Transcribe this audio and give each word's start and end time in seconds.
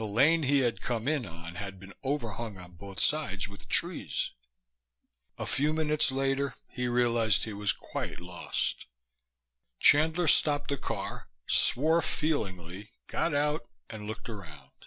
The 0.00 0.08
lane 0.08 0.44
he 0.44 0.60
had 0.60 0.80
come 0.80 1.06
in 1.06 1.26
on 1.26 1.56
had 1.56 1.78
been 1.78 1.92
overhung 2.02 2.56
on 2.56 2.72
both 2.76 2.98
sides 2.98 3.48
with 3.48 3.68
trees. 3.68 4.30
A 5.36 5.44
few 5.44 5.74
minutes 5.74 6.10
later 6.10 6.54
he 6.70 6.88
realized 6.88 7.44
he 7.44 7.52
was 7.52 7.72
quite 7.74 8.18
lost. 8.18 8.86
Chandler 9.78 10.26
stopped 10.26 10.70
the 10.70 10.78
car, 10.78 11.28
swore 11.46 12.00
feelingly, 12.00 12.92
got 13.08 13.34
out 13.34 13.68
and 13.90 14.06
looked 14.06 14.30
around. 14.30 14.86